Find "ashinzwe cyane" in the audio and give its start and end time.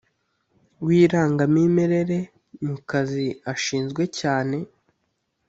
3.53-4.57